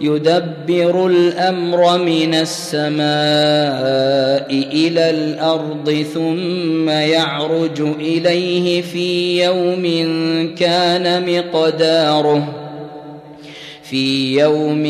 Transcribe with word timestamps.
يدبر 0.00 1.06
الأمر 1.06 1.98
من 1.98 2.34
السماء 2.34 3.06
إلى 4.50 5.10
الأرض 5.10 6.06
ثم 6.14 6.88
يعرج 6.88 7.80
إليه 7.80 8.82
في 8.82 9.42
يوم 9.44 9.84
كان 10.58 11.36
مقداره 11.36 12.66
في 13.82 14.34
يوم 14.38 14.84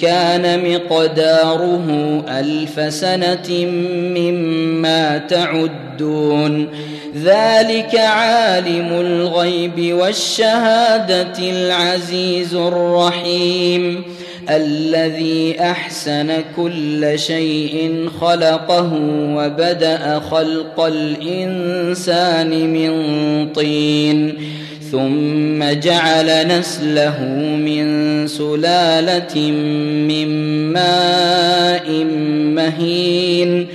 كان 0.00 0.72
مقداره 0.74 1.86
ألف 2.28 2.94
سنة 2.94 3.66
مما 4.16 5.18
تعدون 5.18 6.68
ذلك 7.24 7.94
عالم 7.94 8.88
الغيب 8.92 9.94
والشهادة 9.94 11.38
العزيز 11.38 12.54
الرحيم 12.54 14.02
الذي 14.50 15.56
أحسن 15.60 16.32
كل 16.56 17.12
شيء 17.18 18.08
خلقه 18.20 18.92
وبدأ 19.36 20.18
خلق 20.18 20.80
الإنسان 20.80 22.72
من 22.72 22.92
طين 23.52 24.34
ثم 24.92 25.80
جعل 25.80 26.58
نسله 26.58 27.24
من 27.58 27.86
سلالة 28.26 29.50
من 30.08 30.28
ماء 30.72 32.04
مهين 32.54 33.66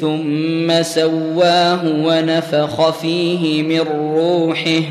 ثم 0.00 0.82
سواه 0.82 1.80
ونفخ 1.84 2.90
فيه 2.90 3.62
من 3.62 3.80
روحه 4.14 4.82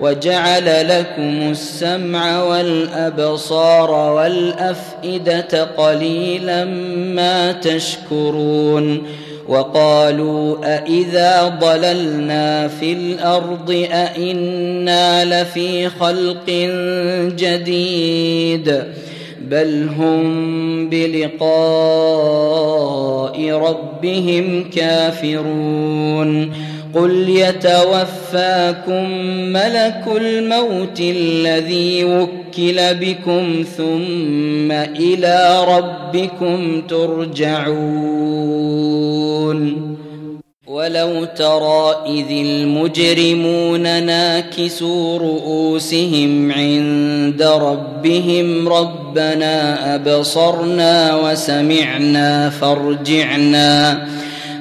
وجعل 0.00 0.88
لكم 0.88 1.50
السمع 1.50 2.42
والأبصار 2.42 3.90
والأفئدة 3.90 5.64
قليلا 5.64 6.64
ما 7.14 7.52
تشكرون 7.52 9.02
وقالوا 9.48 10.56
أإذا 10.64 11.58
ضللنا 11.60 12.68
في 12.68 12.92
الأرض 12.92 13.88
أإنا 13.92 15.42
لفي 15.42 15.88
خلق 15.88 16.50
جديد 17.36 18.82
بل 19.50 19.88
هم 19.98 20.88
بلقاء 20.88 21.50
ربهم 23.50 24.64
كافرون 24.76 26.52
قل 26.94 27.28
يتوفاكم 27.28 29.10
ملك 29.52 30.04
الموت 30.20 31.00
الذي 31.00 32.04
وكل 32.04 32.94
بكم 32.94 33.64
ثم 33.76 34.72
إلى 34.72 35.64
ربكم 35.68 36.82
ترجعون 36.88 38.50
ولو 40.66 41.24
ترى 41.24 41.94
اذ 42.06 42.30
المجرمون 42.30 43.82
ناكسوا 43.82 45.18
رؤوسهم 45.18 46.52
عند 46.52 47.42
ربهم 47.42 48.68
ربنا 49.10 49.94
أبصرنا 49.94 51.14
وسمعنا 51.14 52.50
فارجعنا 52.50 54.06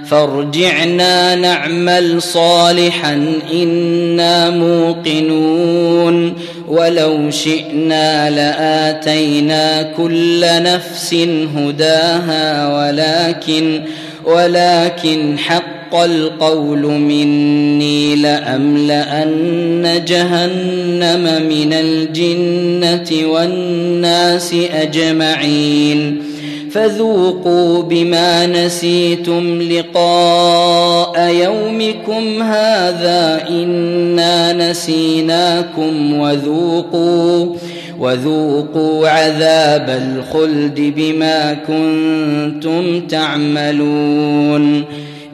فارجعنا 0.06 1.36
نعمل 1.36 2.22
صالحا 2.22 3.34
إنا 3.54 4.50
موقنون 4.50 6.34
ولو 6.68 7.32
شئنا 7.32 8.30
لآتينا 8.30 9.84
كل 9.84 10.46
نفس 10.64 11.14
هداها 11.56 12.68
ولكن 12.76 13.82
ولكن 14.26 15.40
حق 15.40 15.79
القول 15.96 16.82
مني 16.82 18.16
لاملان 18.16 20.02
جهنم 20.08 21.48
من 21.50 21.74
الجنه 21.74 23.28
والناس 23.30 24.56
اجمعين 24.74 26.24
فذوقوا 26.72 27.84
بما 27.84 28.48
نسيتم 28.48 29.62
لقاء 29.62 31.30
يومكم 31.30 32.42
هذا 32.44 33.48
انا 33.50 34.70
نسيناكم 34.70 36.20
وذوقوا 36.20 37.56
وذوقوا 38.00 39.10
عذاب 39.10 39.90
الخلد 39.90 40.94
بما 40.96 41.54
كنتم 41.54 43.08
تعملون 43.08 44.86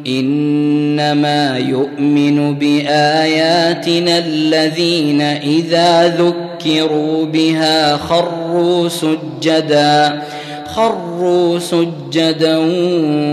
إنما 0.08 1.58
يؤمن 1.58 2.56
بآياتنا 2.56 4.18
الذين 4.18 5.22
إذا 5.22 6.08
ذكروا 6.08 7.26
بها 7.26 7.98
خروا 7.98 8.90
سجدا 8.90 10.22
خروا 10.66 11.60
سجدا 11.60 12.58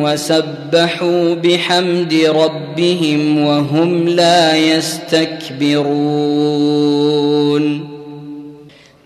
وسبحوا 0.05 1.35
بحمد 1.35 2.15
ربهم 2.15 3.47
وهم 3.47 4.09
لا 4.09 4.57
يستكبرون. 4.57 5.93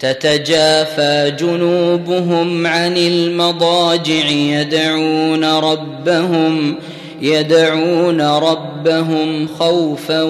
تتجافى 0.00 1.32
جنوبهم 1.38 2.66
عن 2.66 2.96
المضاجع 2.96 4.28
يدعون 4.28 5.44
ربهم 5.44 6.76
يدعون 7.22 8.20
ربهم 8.20 9.48
خوفا 9.58 10.22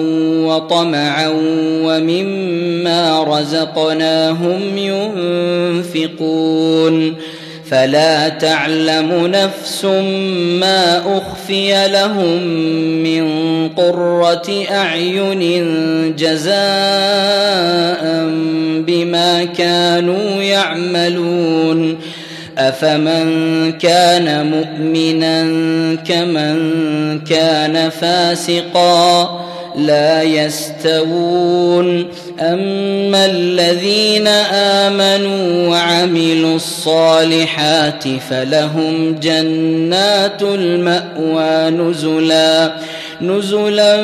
وطمعا 0.45 1.27
ومما 1.83 3.23
رزقناهم 3.23 4.77
ينفقون. 5.87 7.15
فلا 7.69 8.29
تعلم 8.29 9.27
نفس 9.27 9.85
ما 10.59 11.17
أخفي 11.17 11.87
لهم 11.87 12.43
من 13.03 13.23
قرة 13.69 14.65
أعين 14.71 15.41
جزاء 16.15 16.53
بما 18.87 19.45
كانوا 19.57 20.41
يعملون. 20.41 21.97
أفمن 22.57 23.71
كان 23.71 24.45
مؤمنا 24.45 25.43
كمن 25.95 27.19
كان 27.19 27.89
فاسقا 27.89 29.47
لا 29.75 30.23
يستوون 30.23 32.07
أما 32.39 33.25
الذين 33.25 34.27
آمنوا 34.87 35.67
وعملوا 35.69 36.55
الصالحات 36.55 38.03
فلهم 38.29 39.19
جنات 39.21 40.41
المأوى 40.41 41.69
نزلا 41.69 42.73
نزلا 43.21 44.01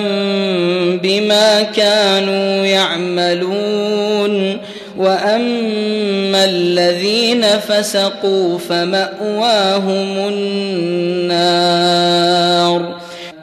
بما 1.04 1.62
كانوا 1.62 2.66
يعملون. 2.66 4.58
واما 4.98 6.46
الذين 6.46 7.42
فسقوا 7.42 8.58
فماواهم 8.58 10.28
النار 10.28 11.74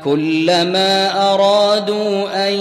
كلما 0.05 1.13
ارادوا 1.33 2.49
ان 2.49 2.53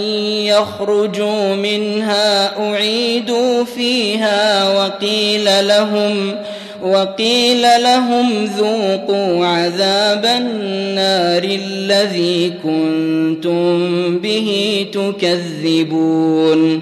يخرجوا 0.46 1.56
منها 1.56 2.60
اعيدوا 2.60 3.64
فيها 3.64 4.70
وقيل 4.78 5.68
لهم 5.68 6.36
وقيل 6.84 7.62
لهم 7.62 8.46
ذوقوا 8.46 9.46
عذاب 9.46 10.26
النار 10.26 11.44
الذي 11.44 12.54
كنتم 12.64 14.18
به 14.20 14.86
تكذبون 14.94 16.82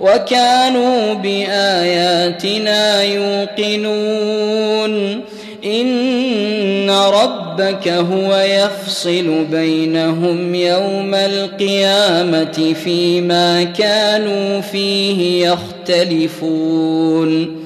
وكانوا 0.00 1.14
بآياتنا 1.14 3.02
يوقنون. 3.02 4.56
إن 5.64 6.90
ربك 6.90 7.88
هو 7.88 8.36
يفصل 8.36 9.44
بينهم 9.50 10.54
يوم 10.54 11.14
القيامة 11.14 12.74
فيما 12.84 13.64
كانوا 13.64 14.60
فيه 14.60 15.48
يختلفون. 15.88 17.65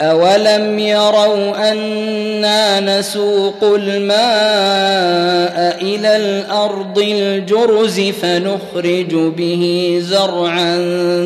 أولم 0.00 0.78
يروا 0.78 1.72
أنا 1.72 2.98
نسوق 2.98 3.64
الماء 3.64 4.18
إلى 5.82 6.16
الأرض 6.16 6.98
الجرز 6.98 8.00
فنخرج 8.00 9.14
به 9.14 9.96
زرعا 10.02 10.76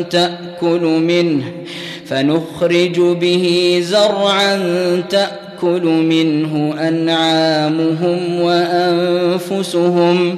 تأكل 0.09 0.81
منه 0.81 1.43
فنخرج 2.05 2.99
به 2.99 3.77
زرعا 3.83 4.57
تأكل 5.09 5.83
منه 5.83 6.75
أنعامهم 6.87 8.41
وأنفسهم 8.41 10.37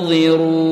منتظرون 0.00 0.69